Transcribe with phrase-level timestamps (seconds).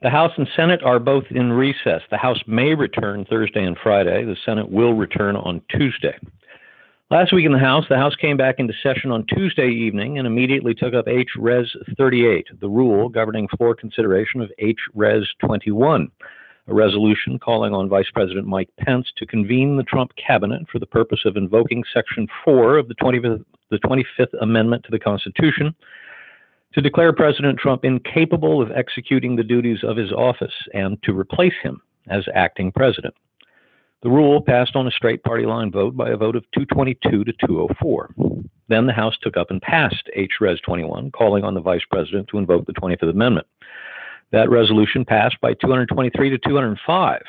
[0.00, 2.02] The House and Senate are both in recess.
[2.08, 4.24] The House may return Thursday and Friday.
[4.24, 6.16] The Senate will return on Tuesday.
[7.10, 10.26] Last week in the House, the House came back into session on Tuesday evening and
[10.26, 11.30] immediately took up H.
[11.36, 11.66] Res.
[11.96, 14.78] 38, the rule governing floor consideration of H.
[14.94, 15.24] Res.
[15.40, 16.08] 21,
[16.68, 20.86] a resolution calling on Vice President Mike Pence to convene the Trump cabinet for the
[20.86, 25.74] purpose of invoking Section 4 of the 25th, the 25th Amendment to the Constitution
[26.78, 31.56] to declare President Trump incapable of executing the duties of his office and to replace
[31.60, 33.12] him as acting president.
[34.04, 37.32] The rule passed on a straight party line vote by a vote of 222 to
[37.44, 38.14] 204.
[38.68, 40.34] Then the House took up and passed H.
[40.40, 40.60] Res.
[40.60, 43.48] 21, calling on the Vice President to invoke the 25th Amendment.
[44.30, 47.22] That resolution passed by 223 to 205,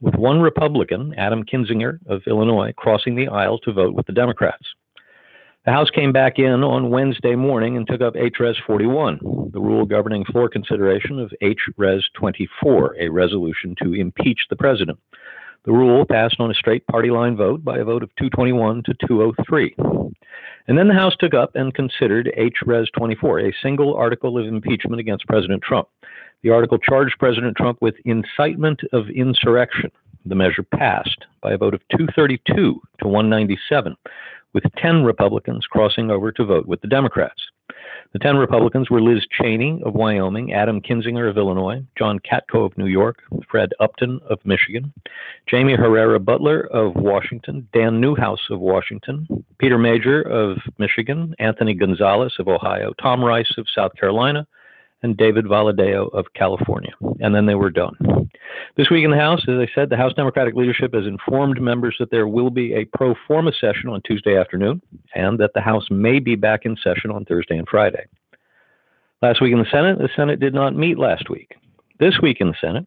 [0.00, 4.66] with one Republican, Adam Kinzinger of Illinois, crossing the aisle to vote with the Democrats.
[5.68, 8.36] The House came back in on Wednesday morning and took up H.
[8.40, 8.56] Res.
[8.66, 11.58] 41, the rule governing floor consideration of H.
[11.76, 12.02] Res.
[12.14, 14.98] 24, a resolution to impeach the president.
[15.66, 18.94] The rule passed on a straight party line vote by a vote of 221 to
[19.06, 19.74] 203.
[20.68, 22.62] And then the House took up and considered H.
[22.64, 22.88] Res.
[22.96, 25.88] 24, a single article of impeachment against President Trump.
[26.42, 29.90] The article charged President Trump with incitement of insurrection.
[30.24, 33.96] The measure passed by a vote of 232 to 197
[34.54, 37.40] with 10 Republicans crossing over to vote with the Democrats.
[38.12, 42.76] The 10 Republicans were Liz Cheney of Wyoming, Adam Kinzinger of Illinois, John Katko of
[42.78, 43.18] New York,
[43.50, 44.92] Fred Upton of Michigan,
[45.50, 49.26] Jaime Herrera Beutler of Washington, Dan Newhouse of Washington,
[49.58, 54.46] Peter Meijer of Michigan, Anthony Gonzalez of Ohio, Tom Rice of South Carolina,
[55.02, 56.92] and David Valadao of California.
[57.20, 57.94] And then they were done.
[58.76, 61.96] This week in the House, as I said, the House Democratic leadership has informed members
[61.98, 64.82] that there will be a pro forma session on Tuesday afternoon
[65.14, 68.06] and that the House may be back in session on Thursday and Friday.
[69.22, 71.56] Last week in the Senate, the Senate did not meet last week.
[71.98, 72.86] This week in the Senate,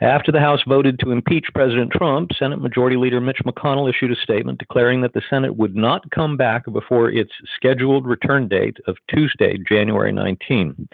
[0.00, 4.16] after the House voted to impeach President Trump, Senate Majority Leader Mitch McConnell issued a
[4.16, 8.96] statement declaring that the Senate would not come back before its scheduled return date of
[9.08, 10.88] Tuesday, January 19.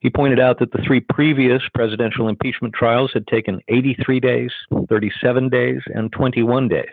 [0.00, 4.52] He pointed out that the three previous presidential impeachment trials had taken 83 days,
[4.88, 6.84] 37 days, and 21 days.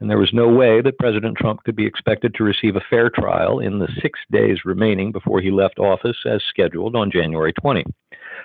[0.00, 3.10] And there was no way that President Trump could be expected to receive a fair
[3.10, 7.84] trial in the six days remaining before he left office as scheduled on January 20.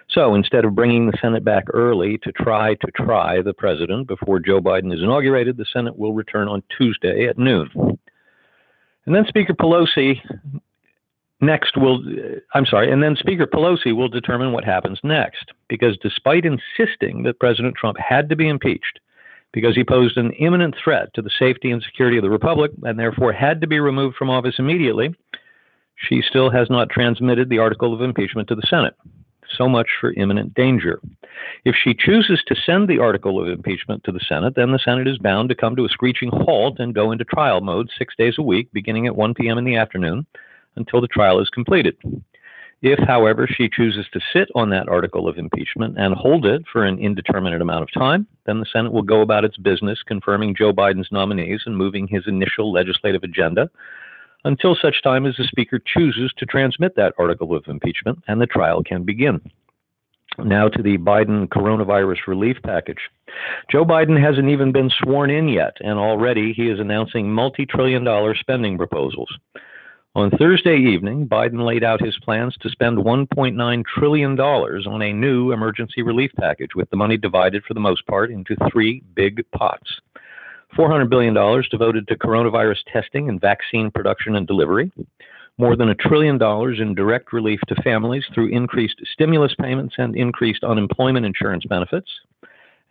[0.10, 4.40] So instead of bringing the Senate back early to try to try the president before
[4.40, 7.70] Joe Biden is inaugurated, the Senate will return on Tuesday at noon.
[9.06, 10.20] And then Speaker Pelosi
[11.46, 15.98] next will uh, I'm sorry, and then Speaker Pelosi will determine what happens next because
[16.02, 19.00] despite insisting that President Trump had to be impeached
[19.52, 23.00] because he posed an imminent threat to the safety and security of the republic and
[23.00, 25.16] therefore had to be removed from office immediately,
[25.96, 28.96] she still has not transmitted the article of impeachment to the Senate.
[29.58, 31.00] So much for imminent danger.
[31.64, 35.08] If she chooses to send the article of impeachment to the Senate, then the Senate
[35.08, 38.36] is bound to come to a screeching halt and go into trial mode six days
[38.40, 39.60] a week, beginning at 1 p.m.
[39.60, 40.26] in the afternoon
[40.76, 41.96] until the trial is completed.
[42.84, 46.84] If, however, she chooses to sit on that article of impeachment and hold it for
[46.84, 50.74] an indeterminate amount of time, then the Senate will go about its business confirming Joe
[50.74, 53.70] Biden's nominees and moving his initial legislative agenda
[54.44, 58.46] until such time as the Speaker chooses to transmit that article of impeachment and the
[58.46, 59.40] trial can begin.
[60.40, 62.98] Now to the Biden coronavirus relief package.
[63.72, 68.04] Joe Biden hasn't even been sworn in yet, and already he is announcing multi trillion
[68.04, 69.30] dollar spending proposals.
[70.16, 75.52] On Thursday evening, Biden laid out his plans to spend $1.9 trillion on a new
[75.52, 79.90] emergency relief package, with the money divided for the most part into three big pots.
[80.78, 81.34] $400 billion
[81.72, 84.92] devoted to coronavirus testing and vaccine production and delivery,
[85.58, 90.16] more than a trillion dollars in direct relief to families through increased stimulus payments and
[90.16, 92.12] increased unemployment insurance benefits,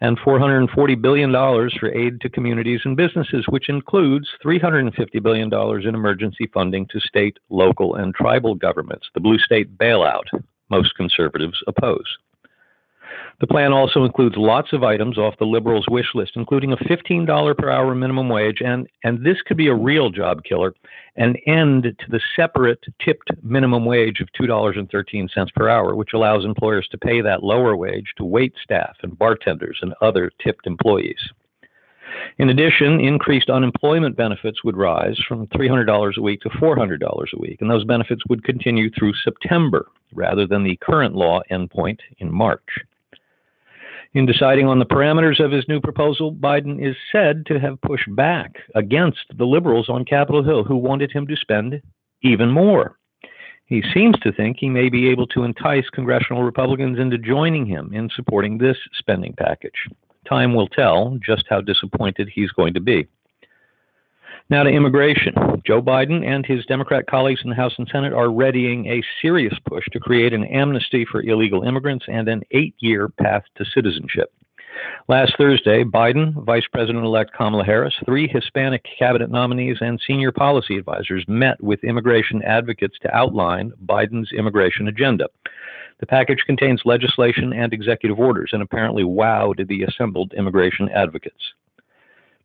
[0.02, 1.30] and $440 billion
[1.78, 5.48] for aid to communities and businesses, which includes $350 billion
[5.88, 10.24] in emergency funding to state, local, and tribal governments, the blue state bailout
[10.70, 12.16] most conservatives oppose.
[13.42, 17.58] The plan also includes lots of items off the liberals' wish list, including a $15
[17.58, 20.72] per hour minimum wage, and, and this could be a real job killer,
[21.16, 26.86] an end to the separate tipped minimum wage of $2.13 per hour, which allows employers
[26.92, 31.28] to pay that lower wage to wait staff and bartenders and other tipped employees.
[32.38, 37.60] In addition, increased unemployment benefits would rise from $300 a week to $400 a week,
[37.60, 42.78] and those benefits would continue through September rather than the current law endpoint in March.
[44.14, 48.14] In deciding on the parameters of his new proposal, Biden is said to have pushed
[48.14, 51.80] back against the liberals on Capitol Hill who wanted him to spend
[52.22, 52.98] even more.
[53.64, 57.90] He seems to think he may be able to entice congressional Republicans into joining him
[57.94, 59.88] in supporting this spending package.
[60.28, 63.06] Time will tell just how disappointed he's going to be.
[64.52, 65.32] Now to immigration.
[65.66, 69.54] Joe Biden and his Democrat colleagues in the House and Senate are readying a serious
[69.66, 74.30] push to create an amnesty for illegal immigrants and an eight year path to citizenship.
[75.08, 80.76] Last Thursday, Biden, Vice President elect Kamala Harris, three Hispanic cabinet nominees, and senior policy
[80.76, 85.28] advisors met with immigration advocates to outline Biden's immigration agenda.
[86.00, 91.42] The package contains legislation and executive orders and apparently wowed the assembled immigration advocates.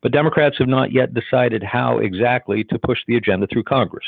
[0.00, 4.06] But Democrats have not yet decided how exactly to push the agenda through Congress.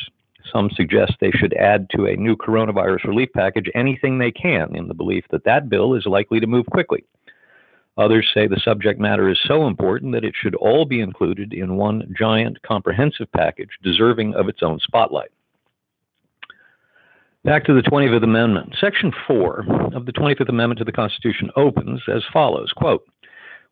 [0.53, 4.89] Some suggest they should add to a new coronavirus relief package anything they can in
[4.89, 7.05] the belief that that bill is likely to move quickly.
[7.99, 11.77] Others say the subject matter is so important that it should all be included in
[11.77, 15.31] one giant comprehensive package deserving of its own spotlight.
[17.45, 18.75] Back to the 25th Amendment.
[18.81, 19.65] Section 4
[19.95, 23.07] of the 25th Amendment to the Constitution opens as follows quote,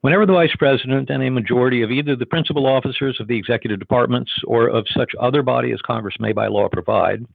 [0.01, 3.81] Whenever the Vice President and a majority of either the principal officers of the executive
[3.81, 7.27] departments or of such other body as Congress may by law provide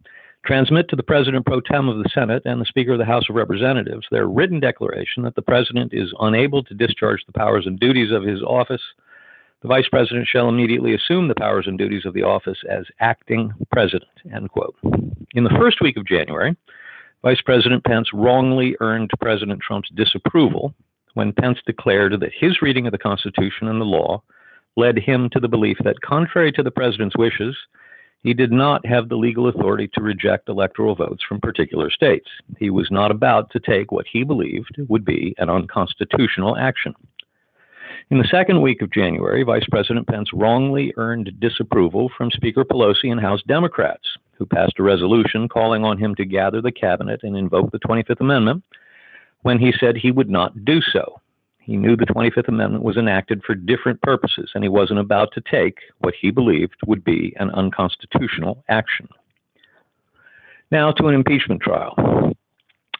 [0.45, 3.25] transmit to the President pro tem of the Senate and the Speaker of the House
[3.29, 7.79] of Representatives their written declaration that the President is unable to discharge the powers and
[7.79, 8.81] duties of his office,
[9.61, 13.51] the Vice President shall immediately assume the powers and duties of the office as acting
[13.73, 14.09] President.
[14.33, 14.75] End quote.
[15.33, 16.55] In the first week of January,
[17.23, 20.73] Vice President Pence wrongly earned President Trump's disapproval
[21.13, 24.21] when Pence declared that his reading of the Constitution and the law
[24.75, 27.55] led him to the belief that, contrary to the president's wishes,
[28.23, 32.29] he did not have the legal authority to reject electoral votes from particular states.
[32.57, 36.95] He was not about to take what he believed would be an unconstitutional action.
[38.09, 43.11] In the second week of January, Vice President Pence wrongly earned disapproval from Speaker Pelosi
[43.11, 44.07] and House Democrats,
[44.37, 48.21] who passed a resolution calling on him to gather the cabinet and invoke the 25th
[48.21, 48.63] Amendment
[49.43, 51.19] when he said he would not do so.
[51.59, 55.41] He knew the 25th Amendment was enacted for different purposes, and he wasn't about to
[55.41, 59.07] take what he believed would be an unconstitutional action.
[60.71, 62.33] Now to an impeachment trial.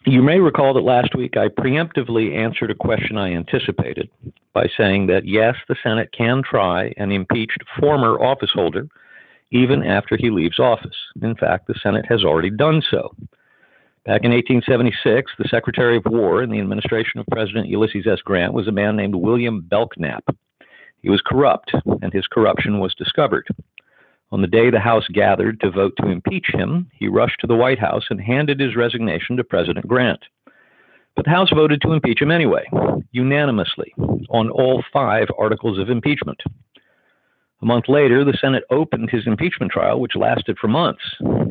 [0.05, 4.09] You may recall that last week I preemptively answered a question I anticipated
[4.53, 8.87] by saying that yes, the Senate can try an impeached former office holder
[9.51, 10.95] even after he leaves office.
[11.21, 13.15] In fact, the Senate has already done so.
[14.05, 18.19] Back in 1876, the Secretary of War in the administration of President Ulysses S.
[18.19, 20.25] Grant was a man named William Belknap.
[21.01, 23.47] He was corrupt, and his corruption was discovered.
[24.33, 27.55] On the day the House gathered to vote to impeach him, he rushed to the
[27.55, 30.25] White House and handed his resignation to President Grant.
[31.15, 32.65] But the House voted to impeach him anyway,
[33.13, 33.93] unanimously,
[34.29, 36.41] on all five articles of impeachment.
[37.63, 41.01] A month later, the Senate opened his impeachment trial, which lasted for months.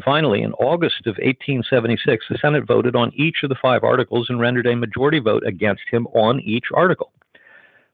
[0.04, 4.38] Finally, in August of 1876, the Senate voted on each of the five articles and
[4.38, 7.12] rendered a majority vote against him on each article.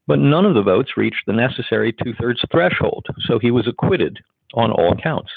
[0.09, 4.19] But none of the votes reached the necessary two thirds threshold, so he was acquitted
[4.55, 5.31] on all counts.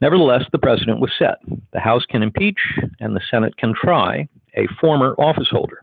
[0.00, 1.38] Nevertheless, the president was set.
[1.72, 2.60] The House can impeach,
[3.00, 5.80] and the Senate can try a former office holder.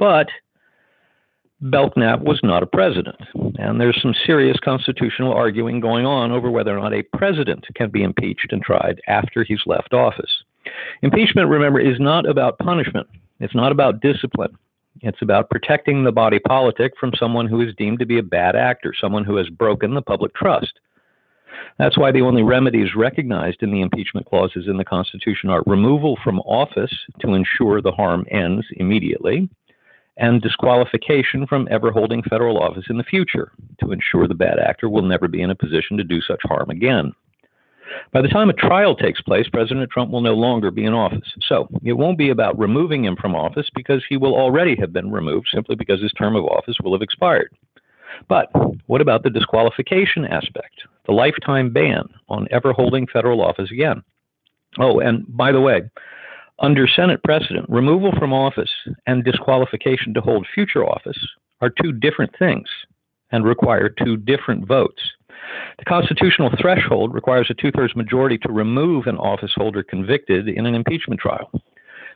[0.00, 0.26] But
[1.60, 3.16] Belknap was not a president,
[3.58, 7.90] and there's some serious constitutional arguing going on over whether or not a president can
[7.90, 10.44] be impeached and tried after he's left office.
[11.02, 13.08] Impeachment, remember, is not about punishment,
[13.40, 14.56] it's not about discipline.
[15.00, 18.56] It's about protecting the body politic from someone who is deemed to be a bad
[18.56, 20.80] actor, someone who has broken the public trust.
[21.78, 26.18] That's why the only remedies recognized in the impeachment clauses in the Constitution are removal
[26.22, 29.48] from office to ensure the harm ends immediately,
[30.18, 34.88] and disqualification from ever holding federal office in the future to ensure the bad actor
[34.88, 37.12] will never be in a position to do such harm again.
[38.12, 41.32] By the time a trial takes place, President Trump will no longer be in office.
[41.46, 45.10] So it won't be about removing him from office because he will already have been
[45.10, 47.50] removed simply because his term of office will have expired.
[48.28, 48.50] But
[48.86, 54.02] what about the disqualification aspect, the lifetime ban on ever holding federal office again?
[54.78, 55.82] Oh, and by the way,
[56.60, 58.70] under Senate precedent, removal from office
[59.06, 61.18] and disqualification to hold future office
[61.60, 62.68] are two different things
[63.30, 65.02] and require two different votes.
[65.78, 70.66] The constitutional threshold requires a two thirds majority to remove an office holder convicted in
[70.66, 71.50] an impeachment trial.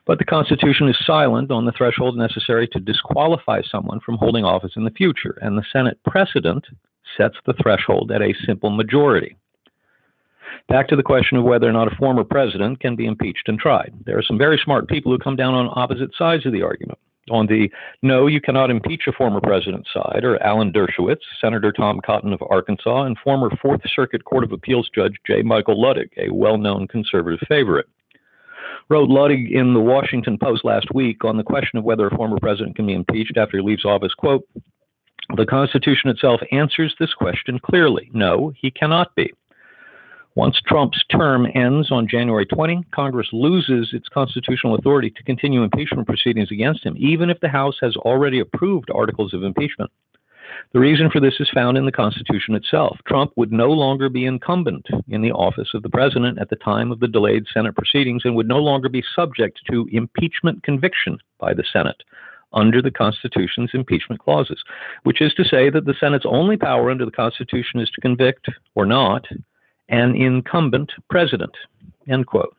[0.05, 4.73] But the Constitution is silent on the threshold necessary to disqualify someone from holding office
[4.75, 6.67] in the future, and the Senate precedent
[7.17, 9.37] sets the threshold at a simple majority.
[10.69, 13.59] Back to the question of whether or not a former president can be impeached and
[13.59, 13.93] tried.
[14.07, 16.99] There are some very smart people who come down on opposite sides of the argument.
[17.31, 17.71] On the
[18.03, 22.43] no, you cannot impeach a former president side are Alan Dershowitz, Senator Tom Cotton of
[22.51, 25.43] Arkansas, and former Fourth Circuit Court of Appeals Judge J.
[25.43, 27.87] Michael Luttig, a well known conservative favorite.
[28.89, 32.39] wrote Luttig in the Washington Post last week on the question of whether a former
[32.41, 34.45] president can be impeached after he leaves office, quote,
[35.37, 38.11] the Constitution itself answers this question clearly.
[38.13, 39.33] No, he cannot be.
[40.35, 46.07] Once Trump's term ends on January 20, Congress loses its constitutional authority to continue impeachment
[46.07, 49.91] proceedings against him, even if the House has already approved articles of impeachment.
[50.73, 52.97] The reason for this is found in the Constitution itself.
[53.07, 56.91] Trump would no longer be incumbent in the office of the president at the time
[56.91, 61.53] of the delayed Senate proceedings and would no longer be subject to impeachment conviction by
[61.53, 62.03] the Senate
[62.55, 64.63] under the Constitution's impeachment clauses,
[65.03, 68.49] which is to say that the Senate's only power under the Constitution is to convict
[68.75, 69.27] or not
[69.93, 71.53] an incumbent president.
[72.09, 72.57] End quote.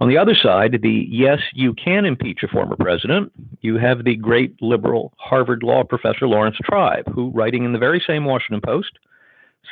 [0.00, 4.16] On the other side, the yes, you can impeach a former president, you have the
[4.16, 8.98] great liberal Harvard law professor Laurence Tribe, who, writing in the very same Washington Post,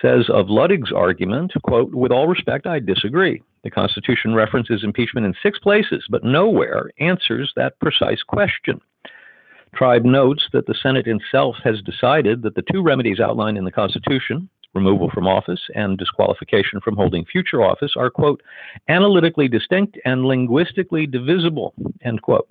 [0.00, 3.42] says of Luttig's argument, quote, with all respect, I disagree.
[3.64, 8.80] The Constitution references impeachment in six places, but nowhere answers that precise question.
[9.74, 13.72] Tribe notes that the Senate itself has decided that the two remedies outlined in the
[13.72, 18.42] Constitution, removal from office, and disqualification from holding future office are, quote,
[18.88, 22.48] analytically distinct and linguistically divisible, end quote.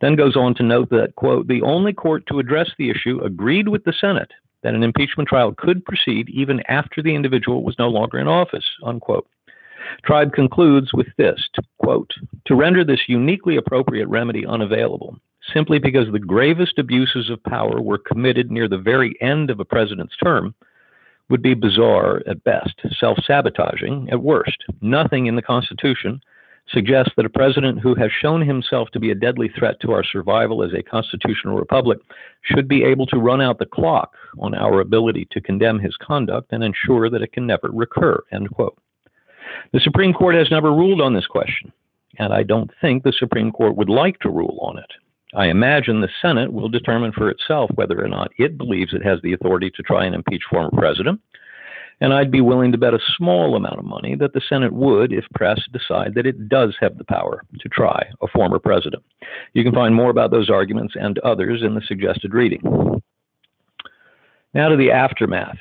[0.00, 3.68] Then goes on to note that, quote, the only court to address the issue agreed
[3.68, 4.30] with the Senate
[4.62, 8.64] that an impeachment trial could proceed even after the individual was no longer in office,
[8.84, 9.26] unquote.
[10.04, 12.10] Tribe concludes with this to, quote,
[12.46, 15.16] to render this uniquely appropriate remedy unavailable,
[15.52, 19.64] simply because the gravest abuses of power were committed near the very end of a
[19.64, 20.54] president's term,
[21.30, 24.64] would be bizarre at best, self sabotaging at worst.
[24.80, 26.20] Nothing in the Constitution
[26.70, 30.04] suggests that a president who has shown himself to be a deadly threat to our
[30.04, 31.98] survival as a constitutional republic
[32.42, 36.52] should be able to run out the clock on our ability to condemn his conduct
[36.52, 38.22] and ensure that it can never recur.
[38.32, 38.76] End quote.
[39.72, 41.72] The Supreme Court has never ruled on this question,
[42.18, 44.90] and I don't think the Supreme Court would like to rule on it.
[45.34, 49.20] I imagine the Senate will determine for itself whether or not it believes it has
[49.22, 51.20] the authority to try and impeach former president.
[52.00, 55.12] And I'd be willing to bet a small amount of money that the Senate would,
[55.12, 59.02] if pressed, decide that it does have the power to try a former president.
[59.52, 62.62] You can find more about those arguments and others in the suggested reading.
[64.54, 65.58] Now to the aftermath.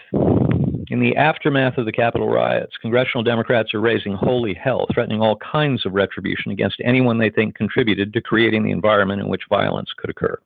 [0.89, 5.35] In the aftermath of the Capitol riots, congressional Democrats are raising holy hell, threatening all
[5.35, 9.89] kinds of retribution against anyone they think contributed to creating the environment in which violence
[9.97, 10.37] could occur.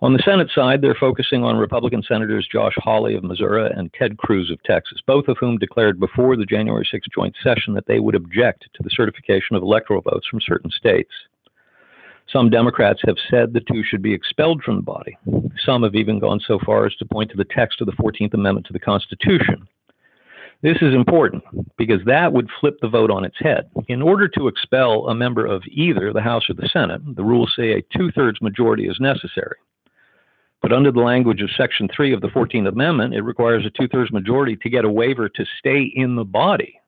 [0.00, 4.16] On the Senate side, they're focusing on Republican Senators Josh Hawley of Missouri and Ted
[4.16, 8.00] Cruz of Texas, both of whom declared before the January 6 joint session that they
[8.00, 11.12] would object to the certification of electoral votes from certain states.
[12.28, 15.16] Some Democrats have said the two should be expelled from the body.
[15.64, 18.34] Some have even gone so far as to point to the text of the 14th
[18.34, 19.68] Amendment to the Constitution.
[20.62, 21.44] This is important
[21.76, 23.68] because that would flip the vote on its head.
[23.88, 27.52] In order to expel a member of either the House or the Senate, the rules
[27.54, 29.56] say a two thirds majority is necessary.
[30.62, 33.86] But under the language of Section 3 of the 14th Amendment, it requires a two
[33.88, 36.80] thirds majority to get a waiver to stay in the body.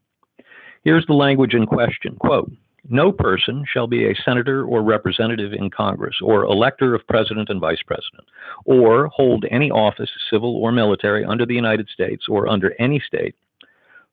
[0.83, 2.51] Here's the language in question quote,
[2.91, 7.61] no person shall be a senator or representative in Congress, or elector of president and
[7.61, 8.25] vice president,
[8.65, 13.35] or hold any office, civil or military, under the United States or under any state,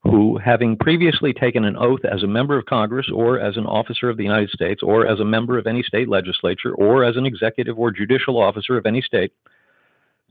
[0.04, 4.10] who, having previously taken an oath as a member of Congress, or as an officer
[4.10, 7.26] of the United States, or as a member of any state legislature, or as an
[7.26, 9.32] executive or judicial officer of any state,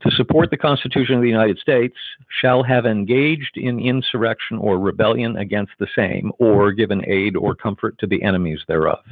[0.03, 1.97] to support the Constitution of the United States
[2.41, 7.99] shall have engaged in insurrection or rebellion against the same, or given aid or comfort
[7.99, 9.05] to the enemies thereof.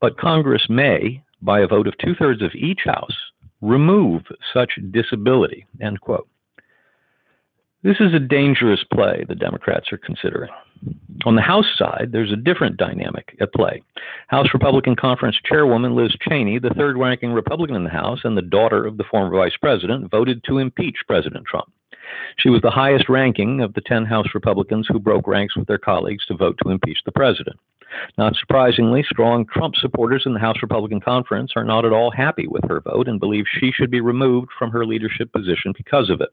[0.00, 3.16] But Congress may, by a vote of two thirds of each House,
[3.60, 5.66] remove such disability.
[5.80, 6.28] End quote.
[7.84, 10.50] This is a dangerous play the Democrats are considering.
[11.24, 13.82] On the House side, there's a different dynamic at play.
[14.28, 18.42] House Republican Conference Chairwoman Liz Cheney, the third ranking Republican in the House and the
[18.42, 21.72] daughter of the former vice president, voted to impeach President Trump.
[22.38, 25.78] She was the highest ranking of the 10 House Republicans who broke ranks with their
[25.78, 27.58] colleagues to vote to impeach the president.
[28.18, 32.46] Not surprisingly, strong Trump supporters in the House Republican Conference are not at all happy
[32.46, 36.20] with her vote and believe she should be removed from her leadership position because of
[36.20, 36.30] it.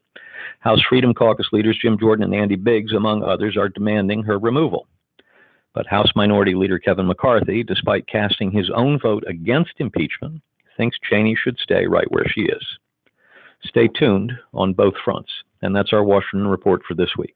[0.60, 4.88] House Freedom Caucus leaders Jim Jordan and Andy Biggs, among others, are demanding her removal.
[5.74, 10.42] But House Minority Leader Kevin McCarthy, despite casting his own vote against impeachment,
[10.78, 12.66] thinks Cheney should stay right where she is.
[13.64, 15.32] Stay tuned on both fronts.
[15.62, 17.36] And that's our Washington report for this week.